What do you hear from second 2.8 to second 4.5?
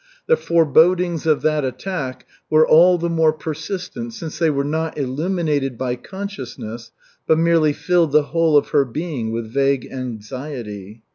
the more persistent since they